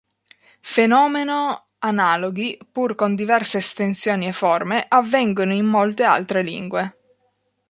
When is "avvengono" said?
4.89-5.53